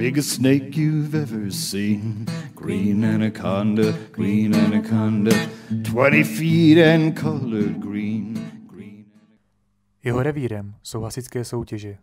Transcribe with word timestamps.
biggest 0.00 0.30
snake 0.30 0.80
you've 0.80 1.14
ever 1.14 1.52
seen. 1.52 2.26
Green 2.54 3.04
anaconda, 3.04 3.92
green 4.12 4.54
anaconda, 4.54 5.30
20 5.70 6.24
feet 6.24 6.78
and 6.78 7.20
colored 7.20 7.78
green. 7.78 8.34
green 8.66 9.04
Jeho 10.04 10.22
revírem 10.22 10.74
jsou 10.82 11.00
hasičské 11.02 11.44
soutěže. 11.44 11.98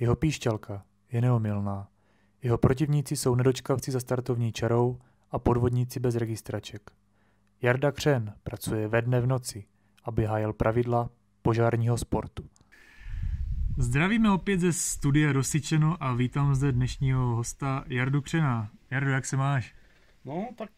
Jeho 0.00 0.16
píšťalka 0.16 0.84
je 1.12 1.20
neomylná. 1.20 1.88
Jeho 2.42 2.58
protivníci 2.58 3.16
jsou 3.16 3.34
nedočkavci 3.34 3.90
za 3.90 4.00
startovní 4.00 4.52
čarou 4.52 4.98
a 5.30 5.38
podvodníci 5.38 6.00
bez 6.00 6.14
registraček. 6.14 6.90
Jarda 7.62 7.92
Křen 7.92 8.34
pracuje 8.42 8.88
ve 8.88 9.02
dne 9.02 9.20
v 9.20 9.26
noci, 9.26 9.64
aby 10.04 10.24
hájel 10.24 10.52
pravidla 10.52 11.10
požárního 11.42 11.98
sportu. 11.98 12.44
Zdravíme 13.78 14.30
opět 14.30 14.60
ze 14.60 14.72
studia 14.72 15.32
Rosičeno 15.32 15.96
a 16.00 16.14
vítám 16.14 16.54
zde 16.54 16.72
dnešního 16.72 17.20
hosta 17.20 17.84
Jardu 17.88 18.22
Křena. 18.22 18.70
Jardu, 18.90 19.10
jak 19.10 19.26
se 19.26 19.36
máš? 19.36 19.74
No, 20.24 20.48
tak 20.58 20.70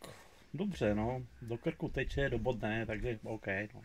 dobře, 0.55 0.95
no. 0.95 1.23
Do 1.43 1.57
krku 1.59 1.89
teče, 1.89 2.29
do 2.29 2.39
bodné, 2.39 2.87
takže 2.87 3.19
OK. 3.23 3.47
No. 3.75 3.81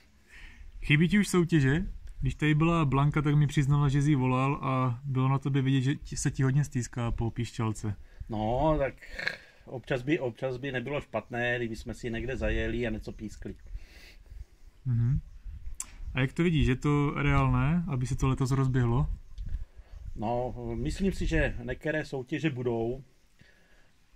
Chybí 0.82 1.08
ti 1.08 1.18
už 1.18 1.28
soutěže? 1.28 1.86
Když 2.20 2.34
tady 2.34 2.54
byla 2.54 2.84
Blanka, 2.84 3.22
tak 3.22 3.34
mi 3.34 3.46
přiznala, 3.46 3.88
že 3.88 4.02
jsi 4.02 4.14
volal 4.14 4.54
a 4.62 5.00
bylo 5.04 5.28
na 5.28 5.38
tobě 5.38 5.62
vidět, 5.62 5.98
že 6.04 6.16
se 6.16 6.30
ti 6.30 6.42
hodně 6.42 6.64
stýská 6.64 7.10
po 7.10 7.30
píšťalce. 7.30 7.94
No, 8.28 8.76
tak 8.78 8.94
občas 9.64 10.02
by, 10.02 10.18
občas 10.18 10.56
by 10.56 10.72
nebylo 10.72 11.00
špatné, 11.00 11.56
kdyby 11.56 11.76
jsme 11.76 11.94
si 11.94 12.10
někde 12.10 12.36
zajeli 12.36 12.86
a 12.86 12.90
něco 12.90 13.12
pískli. 13.12 13.54
Mhm. 14.84 15.20
A 16.14 16.20
jak 16.20 16.32
to 16.32 16.42
vidíš, 16.42 16.66
je 16.66 16.76
to 16.76 17.10
reálné, 17.22 17.84
aby 17.88 18.06
se 18.06 18.16
to 18.16 18.28
letos 18.28 18.50
rozběhlo? 18.50 19.06
No, 20.16 20.54
myslím 20.74 21.12
si, 21.12 21.26
že 21.26 21.54
některé 21.62 22.04
soutěže 22.04 22.50
budou, 22.50 23.04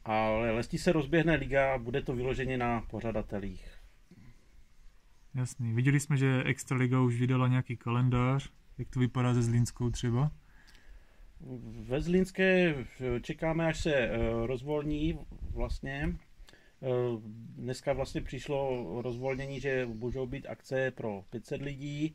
ale 0.05 0.51
lestí 0.51 0.79
se 0.79 0.93
rozběhne 0.93 1.35
liga 1.35 1.75
a 1.75 1.79
bude 1.79 2.03
to 2.03 2.17
vyloženě 2.17 2.59
na 2.59 2.81
pořadatelích. 2.81 3.69
Jasný. 5.35 5.75
Viděli 5.75 6.01
jsme, 6.01 6.17
že 6.17 6.43
Extraliga 6.43 7.01
už 7.01 7.21
vydala 7.21 7.49
nějaký 7.49 7.77
kalendář. 7.77 8.51
Jak 8.79 8.89
to 8.89 9.01
vypadá 9.01 9.35
se 9.35 9.43
Zlínskou 9.43 9.91
třeba? 9.91 10.31
Ve 11.89 12.01
Zlínské 12.01 12.75
čekáme, 13.23 13.67
až 13.67 13.81
se 13.81 13.95
eh, 13.95 14.19
rozvolní 14.47 15.19
vlastně. 15.55 16.17
Eh, 16.83 16.87
dneska 17.57 17.93
vlastně 17.93 18.21
přišlo 18.21 18.85
rozvolnění, 19.03 19.61
že 19.61 19.87
můžou 19.87 20.27
být 20.27 20.47
akce 20.47 20.91
pro 20.91 21.25
500 21.31 21.63
lidí. 21.63 22.15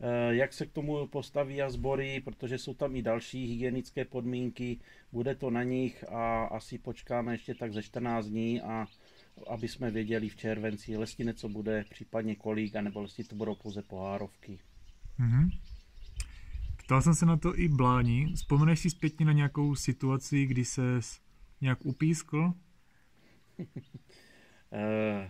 Eh, 0.00 0.34
jak 0.34 0.52
se 0.52 0.66
k 0.66 0.72
tomu 0.72 1.06
postaví 1.06 1.62
a 1.62 1.70
sbory, 1.70 2.20
protože 2.20 2.58
jsou 2.58 2.74
tam 2.74 2.96
i 2.96 3.02
další 3.02 3.46
hygienické 3.46 4.04
podmínky, 4.04 4.78
bude 5.12 5.34
to 5.34 5.50
na 5.50 5.62
nich 5.62 6.04
a 6.08 6.44
asi 6.44 6.78
počkáme 6.78 7.34
ještě 7.34 7.54
tak 7.54 7.72
ze 7.72 7.82
14 7.82 8.26
dní 8.26 8.60
a 8.60 8.86
aby 9.46 9.68
jsme 9.68 9.90
věděli 9.90 10.28
v 10.28 10.36
červenci, 10.36 10.92
jestli 10.92 11.24
něco 11.24 11.48
bude, 11.48 11.84
případně 11.90 12.34
kolik, 12.34 12.76
anebo 12.76 13.02
jestli 13.02 13.24
to 13.24 13.36
budou 13.36 13.54
pouze 13.54 13.82
pohárovky. 13.82 14.58
Mm-hmm. 15.20 15.50
Ptal 16.76 17.02
jsem 17.02 17.14
se 17.14 17.26
na 17.26 17.36
to 17.36 17.58
i 17.58 17.68
Bláni. 17.68 18.32
Vzpomeneš 18.34 18.80
si 18.80 18.90
zpětně 18.90 19.26
na 19.26 19.32
nějakou 19.32 19.74
situaci, 19.74 20.46
kdy 20.46 20.64
se 20.64 20.82
nějak 21.60 21.78
upískl? 21.86 22.52
Uh, 23.58 23.66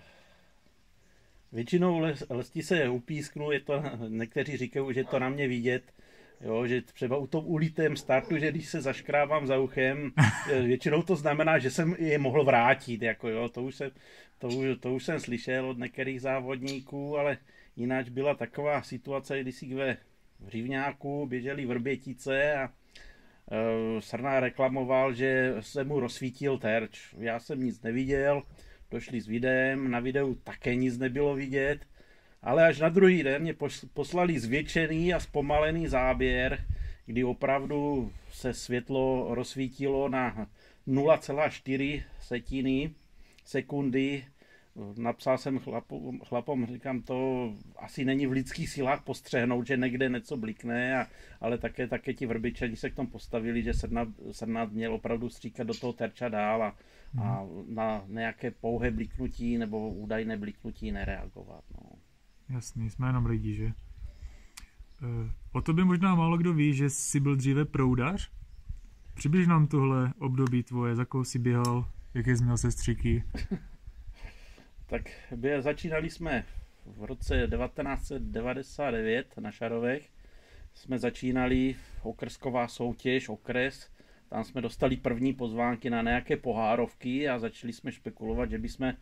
většinou 1.53 1.99
les, 1.99 2.25
lesti 2.31 2.63
se 2.63 2.89
upísknu, 2.89 3.53
je 3.53 3.61
to, 3.61 3.83
někteří 4.09 4.57
říkají, 4.57 4.95
že 4.95 5.01
je 5.01 5.05
to 5.05 5.19
na 5.19 5.29
mě 5.29 5.49
vidět, 5.49 5.93
Jo, 6.41 6.67
že 6.67 6.83
třeba 6.83 7.17
u 7.17 7.27
tom 7.27 7.47
ulitém 7.47 7.97
startu, 7.97 8.39
že 8.39 8.51
když 8.51 8.69
se 8.69 8.81
zaškrávám 8.81 9.47
za 9.47 9.59
uchem, 9.59 10.13
eh, 10.51 10.63
většinou 10.63 11.03
to 11.03 11.17
znamená, 11.17 11.59
že 11.59 11.71
jsem 11.71 11.97
je 11.99 12.19
mohl 12.19 12.45
vrátit, 12.45 13.03
jako 13.03 13.29
jo, 13.29 13.49
to 13.49 13.63
už 13.63 13.75
jsem, 13.75 13.91
to 14.39 14.49
už, 14.49 14.67
to 14.81 14.95
už 14.95 15.05
jsem 15.05 15.21
slyšel 15.21 15.69
od 15.69 15.79
některých 15.79 16.21
závodníků, 16.21 17.19
ale 17.19 17.39
jinak 17.77 18.09
byla 18.09 18.35
taková 18.35 18.83
situace, 18.83 19.41
kdy 19.41 19.53
si 19.53 19.75
ve 19.75 19.97
Řivňáku 20.49 21.27
běželi 21.27 21.67
vrbětice 21.67 22.55
a 22.55 22.73
uh, 23.51 24.01
Srná 24.01 24.41
reklamoval, 24.41 25.15
že 25.15 25.55
se 25.61 25.85
mu 25.85 26.01
rozsvítil 26.01 26.59
terč. 26.59 27.15
Já 27.19 27.39
jsem 27.41 27.65
nic 27.65 27.83
neviděl, 27.83 28.43
došli 28.91 29.21
s 29.21 29.27
videem, 29.27 29.91
na 29.91 30.01
videu 30.01 30.35
také 30.35 30.75
nic 30.75 30.99
nebylo 30.99 31.35
vidět, 31.35 31.87
ale 32.43 32.67
až 32.67 32.79
na 32.79 32.89
druhý 32.89 33.23
den 33.23 33.43
mě 33.43 33.55
poslali 33.95 34.41
zvětšený 34.41 35.15
a 35.15 35.21
zpomalený 35.21 35.87
záběr, 35.87 36.65
kdy 37.07 37.25
opravdu 37.25 38.13
se 38.31 38.55
světlo 38.55 39.35
rozsvítilo 39.35 40.09
na 40.09 40.47
0,4 40.89 42.03
setiny 42.21 42.95
sekundy. 43.45 44.25
Napsal 44.97 45.39
jsem 45.39 45.59
chlapu, 45.59 46.19
chlapom, 46.29 46.67
říkám, 46.67 47.03
to 47.03 47.53
asi 47.79 48.05
není 48.05 48.27
v 48.27 48.33
lidských 48.33 48.69
silách 48.69 49.05
postřehnout, 49.05 49.67
že 49.67 49.77
někde 49.77 50.09
něco 50.09 50.37
blikne, 50.37 51.01
a, 51.01 51.07
ale 51.41 51.59
také, 51.59 51.89
také 51.89 52.15
ti 52.15 52.27
vrbičani 52.27 52.77
se 52.77 52.91
k 52.91 52.95
tomu 52.95 53.09
postavili, 53.09 53.63
že 53.63 53.73
Srnat 54.33 54.73
měl 54.73 54.95
opravdu 54.95 55.29
stříkat 55.29 55.67
do 55.67 55.75
toho 55.75 55.93
terča 55.93 56.29
dál 56.29 56.63
a, 56.63 56.77
a 57.23 57.43
mhm. 57.43 57.75
na 57.75 58.05
nějaké 58.09 58.51
pouhé 58.51 58.91
bliknutí 58.91 59.59
nebo 59.59 59.91
údajné 59.91 60.37
bliknutí 60.37 60.93
nereagovat. 60.93 61.65
No. 61.75 61.91
Jasný, 62.49 62.91
jsme 62.91 63.07
jenom 63.07 63.27
lidi, 63.27 63.55
že? 63.55 63.73
Eh, 65.03 65.31
o 65.53 65.61
tobě 65.61 65.85
možná 65.85 66.15
málo 66.15 66.37
kdo 66.37 66.55
ví, 66.55 66.75
že 66.75 66.91
jsi 66.91 67.21
byl 67.21 67.37
dříve 67.37 67.65
proudař. 67.65 68.31
Přibliž 69.15 69.47
nám 69.47 69.67
tohle 69.67 70.13
období 70.19 70.63
tvoje, 70.63 70.97
za 70.97 71.05
koho 71.05 71.25
jsi 71.25 71.39
běhal, 71.39 71.89
jaké 72.15 72.37
jsi 72.37 72.45
měl 72.45 72.59
sestřiky. 72.59 73.25
tak 74.87 75.11
by, 75.37 75.63
začínali 75.63 76.11
jsme 76.11 76.45
v 76.87 77.05
roce 77.05 77.49
1999 77.57 79.37
na 79.37 79.51
Šarovech. 79.51 80.09
Jsme 80.75 80.99
začínali 80.99 81.77
okrsková 82.03 82.69
soutěž, 82.69 83.29
okres. 83.29 83.91
Tam 84.29 84.45
jsme 84.45 84.61
dostali 84.61 84.97
první 84.97 85.33
pozvánky 85.33 85.91
na 85.91 86.03
nějaké 86.03 86.37
pohárovky 86.37 87.29
a 87.29 87.39
začali 87.39 87.73
jsme 87.73 87.93
špekulovat, 87.93 88.51
že 88.51 88.59
bychom 88.59 88.93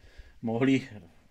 mohli 0.43 0.89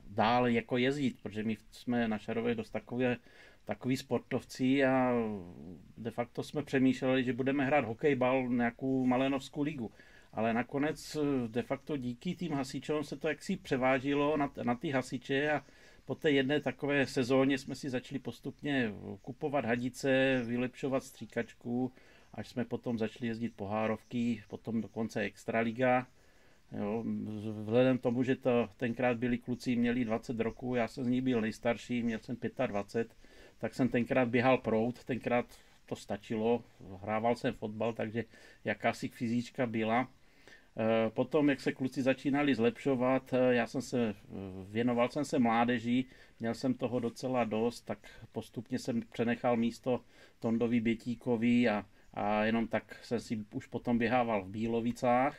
dál 0.08 0.48
jako 0.48 0.78
jezdit, 0.78 1.22
protože 1.24 1.44
my 1.44 1.58
jsme 1.72 2.08
na 2.08 2.18
Šarově 2.18 2.56
dost 2.56 2.70
takové, 2.70 3.18
takový 3.66 3.98
sportovci 3.98 4.86
a 4.86 5.14
de 5.98 6.12
facto 6.12 6.44
jsme 6.44 6.64
přemýšleli, 6.64 7.24
že 7.24 7.34
budeme 7.34 7.66
hrát 7.66 7.86
hokejbal 7.86 8.48
nějakou 8.48 9.06
malenovskou 9.06 9.62
ligu. 9.62 9.92
Ale 10.34 10.54
nakonec 10.54 11.18
de 11.48 11.62
facto 11.62 11.98
díky 11.98 12.36
tým 12.36 12.54
hasičům 12.54 13.04
se 13.04 13.18
to 13.18 13.28
jaksi 13.28 13.58
převážilo 13.58 14.38
na, 14.38 14.52
na 14.64 14.76
ty 14.76 14.90
hasiče 14.90 15.52
a 15.52 15.64
po 16.06 16.16
té 16.16 16.32
jedné 16.32 16.60
takové 16.60 17.06
sezóně 17.06 17.58
jsme 17.58 17.76
si 17.76 17.90
začali 17.90 18.20
postupně 18.20 18.94
kupovat 19.22 19.66
hadice, 19.66 20.42
vylepšovat 20.46 21.04
stříkačku, 21.04 21.92
až 22.34 22.50
jsme 22.50 22.66
potom 22.66 22.98
začali 22.98 23.28
jezdit 23.28 23.56
pohárovky, 23.56 24.44
potom 24.48 24.82
dokonce 24.82 25.22
extraliga. 25.22 26.08
Jo, 26.72 27.04
vzhledem 27.62 27.98
tomu, 27.98 28.24
že 28.24 28.36
to 28.36 28.70
tenkrát 28.78 29.18
byli 29.18 29.38
kluci, 29.38 29.76
měli 29.76 30.06
20 30.06 30.40
roků, 30.40 30.76
já 30.76 30.88
jsem 30.88 31.04
z 31.04 31.08
ní 31.08 31.22
byl 31.22 31.42
nejstarší, 31.42 32.04
měl 32.04 32.20
jsem 32.20 32.38
25, 32.68 33.16
tak 33.58 33.74
jsem 33.74 33.90
tenkrát 33.90 34.28
běhal 34.28 34.58
prout, 34.58 35.04
tenkrát 35.04 35.46
to 35.86 35.96
stačilo, 35.96 36.64
hrával 37.02 37.36
jsem 37.36 37.54
fotbal, 37.54 37.94
takže 37.94 38.24
jakási 38.66 39.08
fyzička 39.08 39.66
byla. 39.66 40.08
E, 40.78 41.10
potom, 41.10 41.50
jak 41.50 41.62
se 41.62 41.72
kluci 41.72 42.02
začínali 42.02 42.56
zlepšovat, 42.56 43.34
e, 43.34 43.56
já 43.56 43.68
jsem 43.68 43.82
se, 43.82 44.10
e, 44.10 44.16
věnoval 44.70 45.10
jsem 45.10 45.26
se 45.26 45.40
mládeží, 45.40 46.06
měl 46.40 46.54
jsem 46.54 46.74
toho 46.74 47.00
docela 47.00 47.44
dost, 47.44 47.82
tak 47.82 48.00
postupně 48.32 48.80
jsem 48.80 49.02
přenechal 49.12 49.58
místo 49.58 50.02
Tondovi 50.40 50.80
Bětíkovi 50.80 51.70
a, 51.70 51.86
a 52.14 52.44
jenom 52.44 52.68
tak 52.68 53.00
jsem 53.02 53.20
si 53.20 53.46
už 53.54 53.68
potom 53.68 53.98
běhával 53.98 54.44
v 54.44 54.50
Bílovicách. 54.50 55.38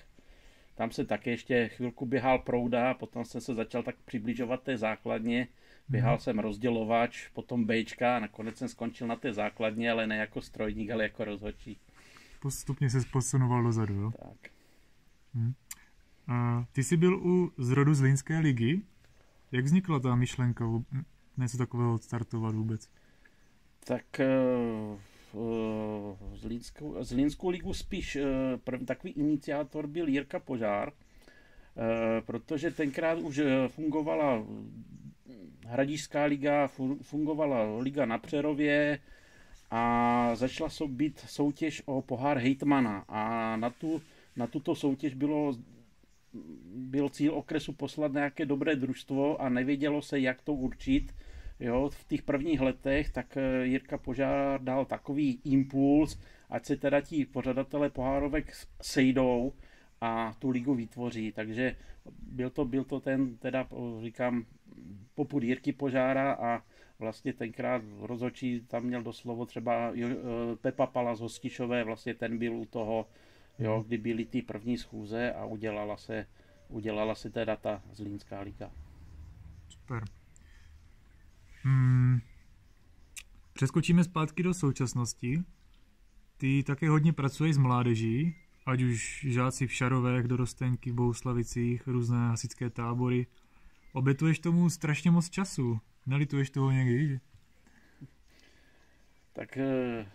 Tam 0.75 0.90
se 0.90 1.04
také 1.04 1.31
ještě 1.31 1.69
chvilku 1.69 2.06
běhal 2.06 2.38
prouda, 2.38 2.94
potom 2.94 3.25
jsem 3.25 3.40
se 3.40 3.54
začal 3.54 3.82
tak 3.82 3.96
přibližovat 4.04 4.62
té 4.62 4.78
základně. 4.78 5.48
Běhal 5.88 6.14
hmm. 6.14 6.20
jsem 6.20 6.38
rozdělovač, 6.38 7.28
potom 7.28 7.64
Bčka 7.64 8.16
a 8.16 8.20
nakonec 8.20 8.56
jsem 8.56 8.69
skončil 8.69 9.06
na 9.06 9.16
té 9.16 9.32
základně, 9.32 9.90
ale 9.90 10.06
ne 10.06 10.16
jako 10.16 10.40
strojník, 10.40 10.90
ale 10.90 11.02
jako 11.02 11.25
rozhodčí. 11.25 11.78
Postupně 12.40 12.90
se 12.90 12.98
posunoval 13.12 13.62
dozadu, 13.62 13.94
jo? 13.94 14.10
Tak. 14.19 14.53
Hmm. 15.34 15.54
A 16.28 16.66
ty 16.72 16.84
jsi 16.84 16.96
byl 16.96 17.19
u 17.19 17.52
zrodu 17.58 17.94
Zlínské 17.94 18.38
ligy. 18.38 18.82
Jak 19.52 19.64
vznikla 19.64 20.00
ta 20.00 20.14
myšlenka 20.14 20.64
něco 21.36 21.58
takového 21.58 21.94
odstartovat 21.94 22.54
vůbec? 22.54 22.88
Tak 23.84 24.20
uh 24.20 24.98
Eh, 25.34 26.36
Zlínskou, 26.36 26.96
Zlínskou 27.00 27.48
ligu 27.48 27.75
spíš 27.75 28.16
eh, 28.16 28.25
první 28.64 28.86
takový 28.86 29.12
iniciátor 29.12 29.86
byl 29.86 30.08
Jirka 30.08 30.38
Požár, 30.38 30.92
eh, 30.92 32.20
protože 32.20 32.70
tenkrát 32.70 33.19
už 33.19 33.40
fungovala 33.69 34.44
Hradišská 35.66 36.25
liga, 36.25 36.69
fungovala 37.02 37.78
liga 37.78 38.06
na 38.06 38.19
Přerově 38.19 38.98
a 39.70 40.30
začala 40.34 40.70
být 40.88 41.19
soutěž 41.19 41.82
o 41.87 42.02
pohár 42.02 42.38
hejtmana 42.38 43.04
a 43.08 43.56
na, 43.56 43.70
tu, 43.70 44.02
na 44.36 44.46
tuto 44.46 44.75
soutěž 44.75 45.14
bylo 45.14 45.54
byl 46.75 47.08
cíl 47.08 47.34
okresu 47.34 47.72
poslat 47.72 48.12
nějaké 48.12 48.46
dobré 48.46 48.76
družstvo 48.76 49.42
a 49.42 49.48
nevědělo 49.48 50.02
se, 50.02 50.20
jak 50.20 50.42
to 50.42 50.52
určit. 50.52 51.14
Jo, 51.60 51.90
v 51.92 52.04
těch 52.04 52.22
prvních 52.22 52.60
letech 52.60 53.10
tak 53.10 53.36
eh, 53.36 53.66
Jirka 53.66 53.98
Požár 53.98 54.62
dal 54.62 54.84
takový 54.84 55.40
impuls, 55.44 56.20
ať 56.50 56.64
se 56.64 56.76
teda 56.76 57.00
ti 57.00 57.25
pořadatelé 57.25 57.90
pohárovek 57.90 58.52
sejdou 58.82 59.52
a 60.00 60.34
tu 60.38 60.50
ligu 60.50 60.75
vytvoří. 60.75 61.32
Takže 61.32 61.76
byl 62.22 62.50
to, 62.50 62.64
byl 62.64 62.84
to 62.84 63.00
ten, 63.00 63.37
teda 63.37 63.69
říkám, 64.02 64.44
popud 65.14 65.42
Jirky 65.42 65.72
Požára 65.72 66.32
a 66.32 66.62
vlastně 66.98 67.32
tenkrát 67.32 67.82
rozhodčí 68.00 68.60
tam 68.60 68.84
měl 68.84 69.02
doslovo 69.02 69.46
třeba 69.46 69.92
eh, 69.96 70.16
Pepa 70.60 70.87
Pala 70.87 71.14
z 71.14 71.20
Hostišové, 71.20 71.84
vlastně 71.84 72.14
ten 72.14 72.38
byl 72.38 72.54
u 72.54 72.64
toho, 72.64 73.06
jo, 73.58 73.84
kdy 73.86 73.98
byly 73.98 74.24
ty 74.24 74.42
první 74.42 74.78
schůze 74.78 75.32
a 75.32 75.44
udělala 75.44 75.96
se, 75.96 76.26
udělala 76.68 77.14
se 77.14 77.30
teda 77.30 77.56
ta 77.56 77.82
Zlínská 77.92 78.40
liga. 78.40 78.70
Super. 79.68 80.04
Hmm. 81.62 82.20
Přeskočíme 83.52 84.04
zpátky 84.04 84.42
do 84.42 84.54
současnosti. 84.54 85.42
Ty 86.36 86.62
také 86.62 86.88
hodně 86.88 87.12
pracuješ 87.12 87.54
s 87.54 87.58
mládeží, 87.58 88.36
ať 88.66 88.82
už 88.82 89.26
žáci 89.28 89.66
v 89.66 89.72
Šarovech, 89.72 90.26
dorostenky 90.28 90.90
v 90.90 90.94
Bohuslavicích, 90.94 91.86
různé 91.86 92.16
hasičské 92.16 92.70
tábory. 92.70 93.26
Obětuješ 93.92 94.38
tomu 94.38 94.70
strašně 94.70 95.10
moc 95.10 95.30
času. 95.30 95.80
Nelituješ 96.06 96.50
toho 96.50 96.70
někdy? 96.70 97.20
Tak 99.32 99.56
eh, 99.56 100.06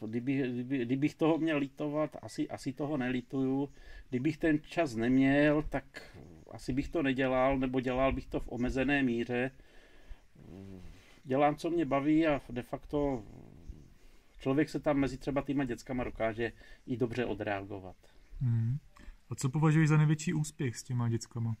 kdyby, 0.00 0.52
kdyby, 0.52 0.84
kdybych 0.84 1.14
toho 1.14 1.38
měl 1.38 1.58
litovat, 1.58 2.16
asi, 2.22 2.48
asi 2.48 2.72
toho 2.72 2.96
nelituju. 2.96 3.68
Kdybych 4.10 4.36
ten 4.36 4.60
čas 4.60 4.96
neměl, 4.96 5.62
tak 5.62 6.16
asi 6.50 6.72
bych 6.72 6.88
to 6.88 7.02
nedělal, 7.02 7.58
nebo 7.58 7.80
dělal 7.80 8.12
bych 8.12 8.26
to 8.26 8.40
v 8.40 8.48
omezené 8.48 9.02
míře. 9.02 9.50
Dělám, 11.24 11.56
co 11.56 11.70
mě 11.70 11.84
baví 11.84 12.26
a 12.26 12.40
de 12.50 12.62
facto 12.62 13.24
člověk 14.38 14.68
se 14.68 14.80
tam 14.80 14.96
mezi 14.96 15.18
třeba 15.18 15.42
týma 15.42 15.64
dětskama 15.64 16.04
dokáže 16.04 16.52
i 16.86 16.96
dobře 16.96 17.24
odreagovat. 17.24 17.96
Hmm. 18.40 18.78
A 19.30 19.34
co 19.34 19.48
považuješ 19.48 19.88
za 19.88 19.96
největší 19.96 20.34
úspěch 20.34 20.76
s 20.76 20.82
těma 20.82 21.08
dětskama? 21.08 21.56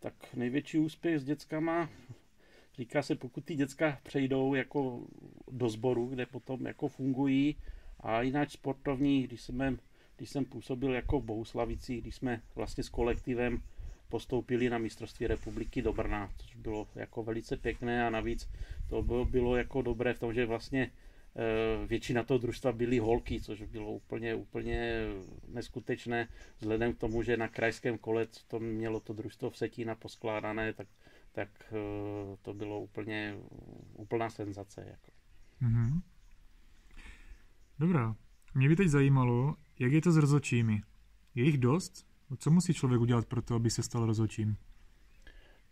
Tak 0.00 0.14
největší 0.34 0.78
úspěch 0.78 1.20
s 1.20 1.24
dětskama, 1.24 1.88
říká 2.76 3.02
se, 3.02 3.14
pokud 3.14 3.44
ty 3.44 3.56
děcka 3.56 3.98
přejdou 4.02 4.54
jako 4.54 5.02
do 5.50 5.68
sboru, 5.68 6.06
kde 6.06 6.26
potom 6.26 6.66
jako 6.66 6.88
fungují 6.88 7.56
a 8.00 8.22
jinak 8.22 8.50
sportovní, 8.50 9.22
když 9.22 9.40
jsem, 9.40 9.78
když 10.16 10.30
jsem 10.30 10.44
působil 10.44 10.92
jako 10.94 11.20
v 11.20 11.24
Bohuslavicích, 11.24 12.02
když 12.02 12.14
jsme 12.14 12.42
vlastně 12.54 12.84
s 12.84 12.88
kolektivem 12.88 13.62
postoupili 14.08 14.70
na 14.70 14.78
mistrovství 14.78 15.26
republiky 15.26 15.82
do 15.82 15.92
Brna, 15.92 16.30
což 16.38 16.56
bylo 16.56 16.88
jako 16.94 17.22
velice 17.22 17.56
pěkné 17.56 18.06
a 18.06 18.10
navíc 18.10 18.48
to 18.88 19.02
bylo, 19.02 19.24
bylo 19.24 19.56
jako 19.56 19.82
dobré 19.82 20.14
v 20.14 20.18
tom, 20.18 20.34
že 20.34 20.46
vlastně 20.46 20.90
Eh, 21.36 21.86
většina 21.86 22.22
toho 22.22 22.38
družstva 22.38 22.72
byly 22.72 22.98
holky, 22.98 23.40
což 23.40 23.62
bylo 23.62 23.92
úplně, 23.92 24.34
úplně 24.34 25.00
neskutečné, 25.48 26.28
vzhledem 26.58 26.92
k 26.92 26.98
tomu, 26.98 27.22
že 27.22 27.36
na 27.36 27.48
krajském 27.48 27.98
kole 27.98 28.26
to 28.48 28.60
mělo 28.60 29.00
to 29.00 29.12
družstvo 29.12 29.50
v 29.50 29.56
Setína 29.56 29.94
poskládané, 29.94 30.72
tak, 30.72 30.88
tak 31.32 31.48
eh, 31.66 32.36
to 32.42 32.54
bylo 32.54 32.80
úplně 32.80 33.36
úplná 33.94 34.30
senzace. 34.30 34.86
Jako. 34.90 35.10
Mm-hmm. 35.62 36.00
Dobrá. 37.78 38.16
Mě 38.54 38.68
by 38.68 38.76
teď 38.76 38.88
zajímalo, 38.88 39.56
jak 39.78 39.92
je 39.92 40.00
to 40.00 40.12
s 40.12 40.16
rozhodčími. 40.16 40.82
Je 41.34 41.44
jich 41.44 41.58
dost? 41.58 42.06
Co 42.38 42.50
musí 42.50 42.74
člověk 42.74 43.00
udělat 43.00 43.26
pro 43.26 43.42
to, 43.42 43.54
aby 43.54 43.70
se 43.70 43.82
stal 43.82 44.06
rozhodčím? 44.06 44.56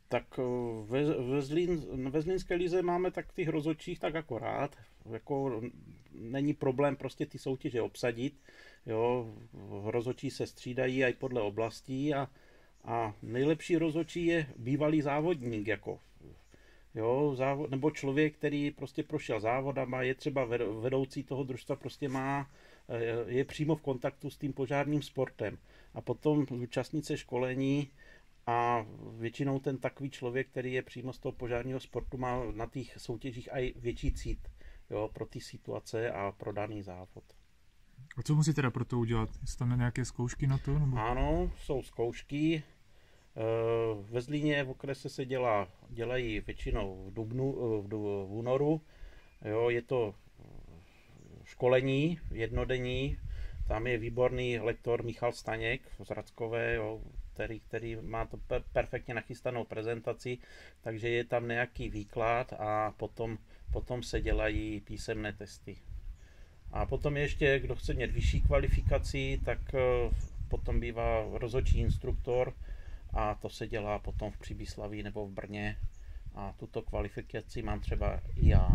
Tak 0.09 0.39
eh, 0.39 0.43
ve, 0.87 1.05
ve, 1.05 1.43
Zlín, 1.43 2.11
ve 2.11 2.23
Zlínské 2.23 2.55
lize 2.55 2.83
máme 2.83 3.11
tak 3.11 3.33
těch 3.33 3.49
rozhodčích 3.49 3.99
tak 3.99 4.15
akorát. 4.15 4.77
Jako 5.11 5.63
není 6.13 6.55
problém 6.55 6.97
prostě 6.97 7.27
ty 7.27 7.39
soutěže 7.39 7.83
obsadit. 7.83 8.41
Jo, 8.87 9.35
rozhodčí 9.85 10.31
se 10.31 10.47
střídají 10.47 11.05
i 11.05 11.13
podle 11.13 11.43
oblastí 11.43 12.15
a, 12.15 12.29
a 12.85 13.15
nejlepší 13.23 13.77
rozhodčí 13.77 14.27
je 14.27 14.47
bývalý 14.57 15.03
závodník, 15.03 15.67
jako 15.67 16.01
jo, 16.95 17.35
závod, 17.37 17.71
nebo 17.71 17.91
člověk, 17.91 18.35
který 18.35 18.71
prostě 18.71 19.03
prošel 19.03 19.41
závodama, 19.41 20.03
je 20.03 20.15
třeba 20.15 20.45
vedoucí 20.81 21.25
toho 21.25 21.45
družstva, 21.45 21.77
prostě 21.77 22.09
má, 22.09 22.51
eh, 22.89 23.33
je 23.33 23.45
přímo 23.45 23.77
v 23.77 23.83
kontaktu 23.83 24.31
s 24.31 24.37
tím 24.37 24.53
požárním 24.53 25.03
sportem. 25.03 25.59
A 25.95 26.01
potom 26.01 26.47
účastnit 26.51 27.07
se 27.07 27.17
školení, 27.17 27.91
a 28.47 28.87
většinou 29.19 29.59
ten 29.59 29.79
takový 29.79 30.11
člověk, 30.11 30.49
který 30.49 30.73
je 30.73 30.83
přímo 30.83 31.13
z 31.13 31.19
toho 31.19 31.33
požárního 31.33 31.81
sportu, 31.81 32.17
má 32.17 32.45
na 32.55 32.67
těch 32.67 32.99
soutěžích 32.99 33.49
i 33.53 33.75
větší 33.77 34.13
cít 34.13 34.49
jo, 34.91 35.11
pro 35.13 35.27
ty 35.27 35.41
situace 35.41 36.11
a 36.11 36.33
pro 36.33 36.53
daný 36.53 36.83
závod. 36.83 37.25
A 38.17 38.23
co 38.23 38.35
musí 38.35 38.55
teda 38.55 38.71
pro 38.71 38.85
to 38.85 38.99
udělat? 38.99 39.31
Jsou 39.45 39.57
tam 39.59 39.79
nějaké 39.79 40.05
zkoušky 40.05 40.47
na 40.47 40.59
to? 40.59 40.79
Nebo? 40.79 40.97
Ano, 40.97 41.53
jsou 41.59 41.83
zkoušky. 41.83 42.55
E, 42.57 42.63
ve 44.11 44.21
Zlíně 44.21 44.65
v 44.65 44.71
okrese 44.71 45.09
se 45.09 45.25
dělá, 45.25 45.69
dělají 45.89 46.41
většinou 46.41 47.07
v, 47.07 47.15
dubnu, 47.15 47.55
e, 47.55 47.83
v, 47.83 47.89
v 48.27 48.33
únoru. 48.33 48.81
Jo, 49.45 49.71
je 49.71 49.83
to 49.83 50.15
školení 51.45 52.19
jednodenní. 52.31 53.19
Tam 53.69 53.87
je 53.87 53.99
výborný 53.99 54.59
lektor 54.59 55.03
Michal 55.03 55.33
Staněk 55.33 55.83
z 56.05 56.11
Radskové, 56.11 56.75
jo, 56.75 57.01
který, 57.33 57.61
který 57.61 57.97
má 57.97 58.25
to 58.25 58.39
perfektně 58.73 59.15
nachystanou 59.15 59.65
prezentaci, 59.65 60.39
takže 60.81 61.09
je 61.09 61.25
tam 61.25 61.49
nějaký 61.49 61.89
výklad 61.89 62.53
a 62.53 62.91
potom, 62.97 63.39
potom 63.73 64.03
se 64.03 64.21
dělají 64.21 64.81
písemné 64.81 65.33
testy. 65.33 65.79
A 66.73 66.87
potom 66.87 67.17
ještě, 67.17 67.59
kdo 67.59 67.77
chce 67.77 67.95
mít 67.95 68.11
vyšší 68.11 68.41
kvalifikaci, 68.41 69.41
tak 69.45 69.75
eh, 69.75 70.11
potom 70.49 70.81
bývá 70.81 71.25
rozhodčí 71.33 71.79
instruktor 71.79 72.53
a 73.13 73.35
to 73.35 73.49
se 73.49 73.67
dělá 73.67 73.99
potom 73.99 74.31
v 74.31 74.39
Příbyslaví 74.39 75.03
nebo 75.03 75.27
v 75.27 75.31
Brně 75.31 75.77
a 76.35 76.53
tuto 76.53 76.83
kvalifikaci 76.83 77.63
mám 77.63 77.81
třeba 77.81 78.21
i 78.37 78.49
já. 78.49 78.71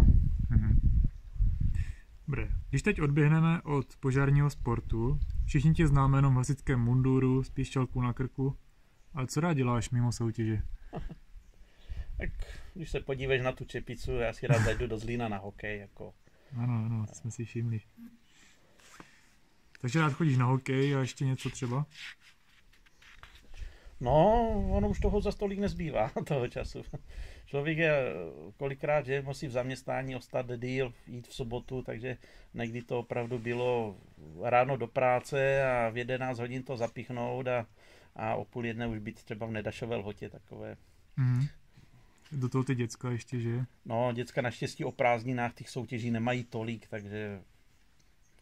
Dobré. 2.28 2.50
Když 2.70 2.82
teď 2.82 3.02
odběhneme 3.02 3.62
od 3.62 3.96
požárního 4.00 4.50
sportu, 4.50 5.20
všichni 5.46 5.74
tě 5.74 5.88
známe 5.88 6.18
jenom 6.18 6.34
v 6.34 6.38
hasičském 6.38 6.80
munduru, 6.80 7.44
s 7.44 7.50
píšťalkou 7.50 8.02
na 8.02 8.14
krku, 8.14 8.58
ale 9.14 9.28
co 9.28 9.42
rád 9.42 9.54
děláš 9.54 9.90
mimo 9.90 10.12
soutěže? 10.12 10.62
tak 12.18 12.30
když 12.74 12.90
se 12.90 13.00
podíváš 13.00 13.42
na 13.42 13.52
tu 13.52 13.66
čepicu, 13.66 14.12
já 14.12 14.34
si 14.34 14.48
rád 14.48 14.62
zajdu 14.62 14.88
do 14.88 14.98
Zlína 14.98 15.28
na 15.28 15.38
hokej. 15.38 15.80
Jako. 15.80 16.14
Ano, 16.58 16.84
ano, 16.86 17.06
jsme 17.14 17.32
si 17.32 17.46
všimli. 17.46 17.82
Takže 19.82 20.00
rád 20.00 20.14
chodíš 20.14 20.38
na 20.38 20.46
hokej 20.46 20.96
a 20.96 21.00
ještě 21.00 21.26
něco 21.26 21.50
třeba? 21.50 21.86
No, 24.02 24.48
ono 24.72 24.90
už 24.90 25.00
toho 25.00 25.22
za 25.22 25.32
stolik 25.32 25.60
nezbývá, 25.60 26.12
toho 26.28 26.48
času. 26.48 26.82
Člověk 27.46 27.78
je 27.78 28.14
kolikrát, 28.58 29.06
že 29.06 29.22
musí 29.22 29.48
v 29.48 29.52
zaměstnání 29.52 30.16
ostat 30.16 30.46
díl, 30.58 30.94
jít 31.08 31.28
v 31.28 31.34
sobotu, 31.34 31.82
takže 31.82 32.18
někdy 32.54 32.82
to 32.82 33.00
opravdu 33.00 33.40
bylo 33.40 33.98
ráno 34.44 34.78
do 34.78 34.88
práce 34.88 35.64
a 35.64 35.90
v 35.90 35.98
11 35.98 36.40
hodin 36.40 36.64
to 36.64 36.78
zapichnout 36.78 37.48
a, 37.48 37.66
a 38.16 38.36
o 38.36 38.46
půl 38.46 38.66
jedné 38.66 38.88
už 38.88 39.00
být 39.00 39.24
třeba 39.24 39.46
v 39.46 39.52
Nedašové 39.52 39.96
lhotě 39.96 40.30
takové. 40.30 40.78
Mm. 41.18 41.48
Do 42.32 42.50
toho 42.50 42.64
ty 42.64 42.76
děcka 42.76 43.12
ještě, 43.12 43.40
že? 43.40 43.66
No, 43.86 44.12
děcka 44.14 44.42
naštěstí 44.42 44.84
o 44.84 44.92
prázdninách 44.92 45.54
těch 45.54 45.70
soutěží 45.70 46.12
nemají 46.12 46.44
tolik, 46.44 46.88
takže 46.88 47.42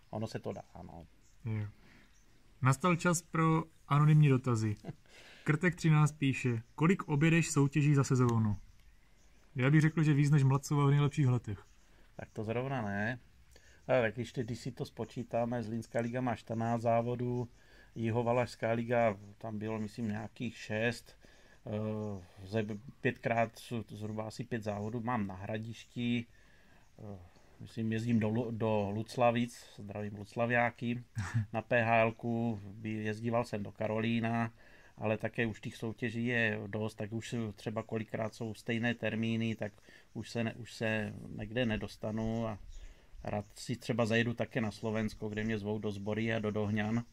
ono 0.10 0.28
se 0.28 0.40
to 0.40 0.54
dá, 0.54 0.64
no. 0.84 1.06
Jo. 1.46 1.68
Nastal 2.62 2.96
čas 2.96 3.22
pro 3.22 3.64
anonymní 3.88 4.30
dotazy. 4.30 4.76
Krtek 5.44 5.76
13 5.76 6.12
píše, 6.12 6.62
kolik 6.76 7.04
objedeš 7.08 7.52
soutěží 7.52 7.96
za 7.96 8.04
sezónu? 8.04 8.58
Já 9.56 9.70
bych 9.70 9.82
řekl, 9.82 10.04
že 10.04 10.14
víc 10.14 10.32
než 10.32 10.44
Mladcova 10.44 10.86
v 10.86 10.90
nejlepších 10.90 11.28
letech. 11.28 11.66
Tak 12.16 12.30
to 12.32 12.44
zrovna 12.44 12.82
ne. 12.82 13.20
Ale 13.88 14.02
tak 14.02 14.16
když, 14.16 14.34
když 14.34 14.60
si 14.60 14.72
to 14.72 14.86
spočítáme, 14.86 15.64
Zlínská 15.64 16.00
liga 16.00 16.22
má 16.22 16.36
14 16.36 16.82
závodů, 16.82 17.50
Jihovalašská 17.96 18.72
liga, 18.72 19.18
tam 19.38 19.60
bylo 19.60 19.80
myslím 19.80 20.08
nějakých 20.08 20.58
6, 20.58 21.06
ze 21.08 21.23
pětkrát 23.02 23.52
zhruba 23.90 24.24
asi 24.24 24.44
pět 24.44 24.64
závodů 24.64 25.02
mám 25.02 25.28
na 25.28 25.36
hradišti, 25.36 26.26
eh, 27.00 27.20
myslím 27.60 27.92
jezdím 27.92 28.20
do, 28.20 28.48
do 28.52 28.90
Luclavic, 28.90 29.66
zdravím 29.78 30.16
Luclaviáky, 30.16 31.04
na 31.54 31.62
PHL, 31.62 32.14
jezdíval 32.84 33.46
jsem 33.46 33.64
do 33.64 33.72
Karolína, 33.72 34.52
ale 34.98 35.18
také 35.18 35.46
už 35.46 35.62
těch 35.62 35.76
soutěží 35.76 36.26
je 36.26 36.60
dost, 36.68 36.96
tak 36.96 37.14
už 37.14 37.36
třeba 37.56 37.84
kolikrát 37.84 38.36
jsou 38.36 38.54
stejné 38.54 38.94
termíny, 38.94 39.56
tak 39.56 39.74
už 40.14 40.30
se, 40.30 40.44
ne, 40.44 40.54
už 40.54 40.74
se 40.74 41.14
někde 41.38 41.66
nedostanu 41.66 42.48
a, 42.48 42.60
rád 43.24 43.46
si 43.56 43.76
třeba 43.76 44.06
zajedu 44.06 44.34
také 44.34 44.62
na 44.62 44.72
Slovensko, 44.72 45.30
kde 45.30 45.44
mě 45.44 45.58
zvou 45.58 45.80
do 45.80 45.92
Zbory 45.92 46.34
a 46.34 46.40
do 46.40 46.52
Dohňan, 46.52 47.04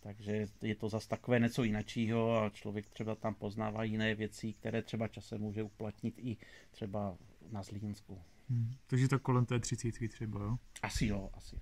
takže 0.00 0.46
je 0.62 0.74
to 0.74 0.88
zase 0.88 1.08
takové 1.08 1.40
něco 1.40 1.64
jiného 1.64 2.42
a 2.42 2.50
člověk 2.50 2.88
třeba 2.88 3.14
tam 3.14 3.34
poznává 3.34 3.84
jiné 3.84 4.14
věci, 4.14 4.52
které 4.52 4.82
třeba 4.82 5.08
časem 5.08 5.40
může 5.40 5.62
uplatnit 5.62 6.14
i 6.18 6.36
třeba 6.70 7.16
na 7.52 7.62
Zlínsku. 7.62 8.22
Hmm. 8.50 8.70
Takže 8.86 9.08
tak 9.08 9.22
kolem 9.22 9.46
té 9.46 9.58
třicítky 9.60 10.08
třeba, 10.08 10.40
jo? 10.40 10.56
Asi 10.82 11.06
jo, 11.06 11.30
asi. 11.34 11.56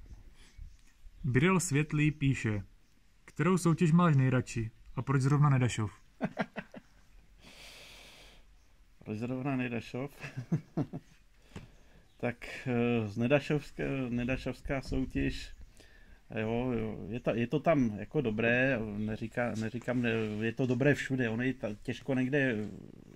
Biril 1.25 1.61
Světlý 1.61 2.11
píše, 2.11 2.63
kterou 3.25 3.59
soutěž 3.59 3.93
máš 3.93 4.17
nejradši 4.17 4.71
a 4.97 5.03
proč 5.03 5.23
zrovna 5.23 5.49
Nedašov? 5.49 6.03
proč 9.05 9.19
zrovna 9.19 9.57
Nedašov? 9.57 10.11
tak 12.17 12.47
eh, 12.67 13.09
z 13.09 13.17
Nedašovská, 13.17 13.83
Nedašovská 14.09 14.83
soutěž, 14.83 15.56
jo, 16.35 16.73
jo, 16.79 16.97
je, 17.09 17.21
to, 17.21 17.35
je 17.35 17.47
to 17.47 17.61
tam 17.61 17.99
jako 17.99 18.21
dobré, 18.21 18.79
neříká, 18.97 19.55
neříkám, 19.61 20.05
je 20.41 20.53
to 20.53 20.67
dobré 20.67 20.95
všude, 20.95 21.29
ono 21.29 21.43
je 21.43 21.55
těžko 21.83 22.15
někde 22.15 22.57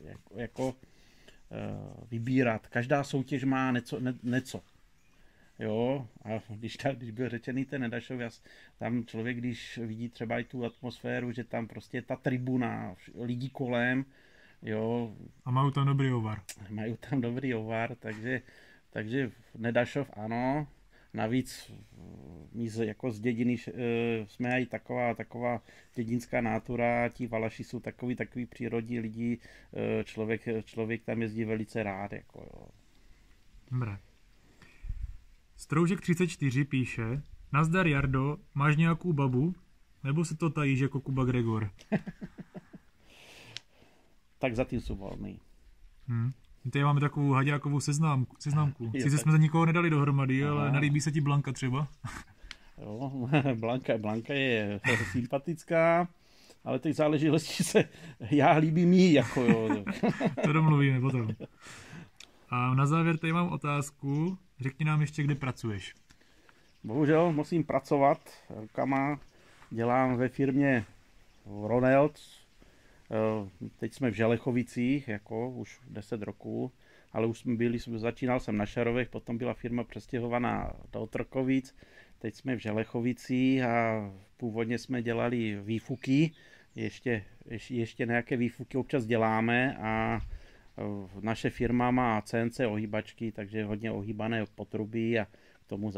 jako, 0.04 0.34
jako 0.40 0.74
Eh, 1.52 2.06
vybírat. 2.10 2.66
Každá 2.66 3.04
soutěž 3.04 3.44
má 3.44 3.70
něco. 3.70 4.00
Ne, 4.00 4.14
něco. 4.22 4.62
Jo, 5.58 6.08
a 6.24 6.28
když, 6.48 6.76
ta, 6.76 6.92
když 6.92 7.10
byl 7.10 7.28
řečený 7.28 7.64
ten 7.64 7.80
Nedašov, 7.80 8.20
tam 8.78 9.04
člověk, 9.04 9.36
když 9.36 9.78
vidí 9.78 10.08
třeba 10.08 10.38
i 10.38 10.44
tu 10.44 10.64
atmosféru, 10.64 11.32
že 11.32 11.44
tam 11.44 11.66
prostě 11.66 12.02
ta 12.02 12.16
tribuna, 12.16 12.94
lidi 13.14 13.48
kolem, 13.48 14.04
jo. 14.62 15.16
A 15.44 15.50
mají 15.50 15.72
tam 15.72 15.86
dobrý 15.86 16.12
ovar. 16.12 16.42
Mají 16.68 16.96
tam 17.10 17.20
dobrý 17.20 17.54
ovar, 17.54 17.94
takže, 17.94 18.42
takže 18.90 19.30
Nedašov 19.58 20.10
ano, 20.12 20.66
Navíc 21.14 21.72
my 22.52 22.68
z, 22.68 22.86
jako 22.86 23.12
z 23.12 23.20
dědiny 23.20 23.56
e, 23.68 24.26
jsme 24.26 24.62
i 24.62 24.66
taková, 24.66 25.14
taková 25.14 25.62
dědinská 25.94 26.40
nátura, 26.40 27.08
ti 27.08 27.26
Valaši 27.26 27.64
jsou 27.64 27.80
takový, 27.80 28.16
takový 28.16 28.46
přírodní 28.46 29.00
lidi, 29.00 29.38
e, 30.00 30.04
člověk, 30.04 30.64
člověk 30.64 31.04
tam 31.04 31.22
jezdí 31.22 31.44
velice 31.44 31.82
rád. 31.82 32.12
Jako, 32.12 32.40
jo. 32.40 32.68
Dobré. 33.70 33.98
Stroužek 35.56 36.00
34 36.00 36.64
píše, 36.64 37.22
Nazdar 37.52 37.86
Jardo, 37.86 38.36
máš 38.54 38.76
nějakou 38.76 39.12
babu? 39.12 39.54
Nebo 40.04 40.24
se 40.24 40.36
to 40.36 40.50
tajíš 40.50 40.80
jako 40.80 41.00
Kuba 41.00 41.24
Gregor? 41.24 41.70
tak 44.38 44.54
za 44.54 44.64
tím 44.64 44.80
jsou 44.80 44.96
volný. 44.96 45.40
Hmm. 46.06 46.30
Tady 46.72 46.84
máme 46.84 47.00
takovou 47.00 47.32
haďákovou 47.32 47.80
seznámku. 47.80 48.36
seznamku. 48.38 48.92
Sice 49.00 49.18
jsme 49.18 49.32
za 49.32 49.38
nikoho 49.38 49.66
nedali 49.66 49.90
dohromady, 49.90 50.44
Aha. 50.44 50.52
ale 50.52 50.72
nelíbí 50.72 51.00
se 51.00 51.12
ti 51.12 51.20
Blanka 51.20 51.52
třeba? 51.52 51.88
Jo, 52.82 53.12
Blanka, 53.54 53.98
Blanka 53.98 54.34
je 54.34 54.80
sympatická, 55.12 56.08
ale 56.64 56.78
teď 56.78 56.96
záleží, 56.96 57.26
jestli 57.26 57.64
se 57.64 57.84
já 58.30 58.52
líbím 58.56 58.92
jí, 58.92 59.12
jako 59.12 59.40
jo. 59.40 59.84
to 60.44 60.52
domluvíme 60.52 61.00
potom. 61.00 61.28
A 62.50 62.74
na 62.74 62.86
závěr 62.86 63.18
tady 63.18 63.32
mám 63.32 63.48
otázku. 63.52 64.38
Řekni 64.60 64.84
nám 64.84 65.00
ještě, 65.00 65.22
kde 65.22 65.34
pracuješ. 65.34 65.94
Bohužel 66.84 67.32
musím 67.32 67.64
pracovat 67.64 68.18
rukama. 68.60 69.20
Dělám 69.70 70.16
ve 70.16 70.28
firmě 70.28 70.84
Ronald, 71.62 72.12
teď 73.76 73.94
jsme 73.94 74.10
v 74.10 74.14
Želechovicích, 74.14 75.08
jako 75.08 75.50
už 75.50 75.80
10 75.88 76.22
roků, 76.22 76.72
ale 77.12 77.26
už 77.26 77.38
jsme 77.38 77.56
byli, 77.56 77.78
začínal 77.78 78.40
jsem 78.40 78.56
na 78.56 78.66
Šarovech, 78.66 79.08
potom 79.08 79.38
byla 79.38 79.54
firma 79.54 79.84
přestěhovaná 79.84 80.72
do 80.92 81.00
Otrokovic, 81.00 81.74
teď 82.18 82.34
jsme 82.34 82.56
v 82.56 82.58
Želechovicích 82.58 83.62
a 83.62 84.10
původně 84.36 84.78
jsme 84.78 85.02
dělali 85.02 85.60
výfuky, 85.62 86.32
ještě, 86.74 87.24
ještě, 87.46 88.06
nějaké 88.06 88.36
výfuky 88.36 88.78
občas 88.78 89.06
děláme 89.06 89.76
a 89.76 90.20
eh, 90.78 90.82
naše 91.20 91.50
firma 91.50 91.90
má 91.90 92.22
CNC 92.22 92.60
ohýbačky, 92.60 93.32
takže 93.32 93.64
hodně 93.64 93.90
ohýbané 93.90 94.46
potrubí 94.54 95.18
a 95.18 95.24
k 95.64 95.66
tomu 95.66 95.92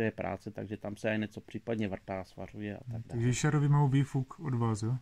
je 0.00 0.10
práce, 0.10 0.50
takže 0.50 0.76
tam 0.76 0.96
se 0.96 1.10
aj 1.10 1.18
něco 1.18 1.40
případně 1.40 1.88
vrtá, 1.88 2.24
svařuje 2.24 2.76
a 2.76 2.80
tak 2.80 2.88
dále. 2.88 3.02
Takže 3.08 3.34
Šarovi 3.34 3.68
má 3.68 3.86
výfuk 3.86 4.40
od 4.40 4.54
vás, 4.54 4.82
jo? 4.82 4.96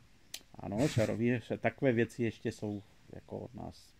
Ano, 0.59 0.89
čarově, 0.89 1.41
takové 1.61 1.93
věci 1.93 2.23
ještě 2.23 2.53
jsou 2.53 2.83
jako 3.13 3.39
od 3.39 3.55
nás. 3.55 3.95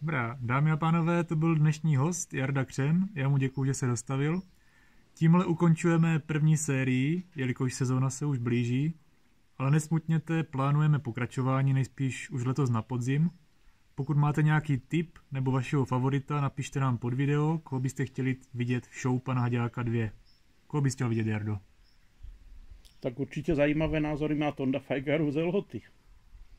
Dobrá, 0.00 0.38
dámy 0.40 0.70
a 0.70 0.76
pánové, 0.76 1.24
to 1.24 1.36
byl 1.36 1.54
dnešní 1.56 1.96
host 1.96 2.34
Jarda 2.34 2.64
Křen. 2.64 3.08
Já 3.14 3.28
mu 3.28 3.36
děkuji, 3.36 3.64
že 3.64 3.74
se 3.74 3.86
dostavil. 3.86 4.42
Tímhle 5.14 5.44
ukončujeme 5.46 6.18
první 6.18 6.56
sérii, 6.56 7.22
jelikož 7.36 7.74
sezóna 7.74 8.10
se 8.10 8.26
už 8.26 8.38
blíží, 8.38 8.94
ale 9.58 9.70
nesmutněte, 9.70 10.42
plánujeme 10.42 10.98
pokračování 10.98 11.72
nejspíš 11.72 12.30
už 12.30 12.44
letos 12.44 12.70
na 12.70 12.82
podzim. 12.82 13.30
Pokud 13.94 14.16
máte 14.16 14.42
nějaký 14.42 14.78
tip 14.78 15.18
nebo 15.32 15.50
vašeho 15.50 15.84
favorita, 15.84 16.40
napište 16.40 16.80
nám 16.80 16.98
pod 16.98 17.14
video, 17.14 17.58
koho 17.58 17.80
byste 17.80 18.04
chtěli 18.04 18.36
vidět 18.54 18.86
v 18.86 19.02
show 19.02 19.20
Pana 19.20 19.40
Haděláka 19.40 19.82
2. 19.82 20.10
Koho 20.66 20.80
byste 20.80 20.96
chtěl 20.96 21.08
vidět, 21.08 21.26
Jardo? 21.26 21.58
Tak 23.06 23.18
určitě 23.20 23.54
zajímavé 23.54 24.00
názory 24.00 24.34
má 24.34 24.52
Tonda 24.52 24.78
Fajgaru 24.78 25.30
ze 25.30 25.42
Lhoty. 25.42 25.82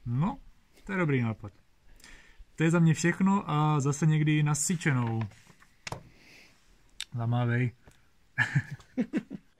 No, 0.05 0.37
to 0.83 0.91
je 0.91 0.97
dobrý 0.97 1.21
nápad. 1.21 1.51
To 2.55 2.63
je 2.63 2.71
za 2.71 2.79
mě 2.79 2.93
všechno 2.93 3.43
a 3.49 3.79
zase 3.79 4.05
někdy 4.05 4.43
nasyčenou. 4.43 5.19
Zamávej. 7.15 7.71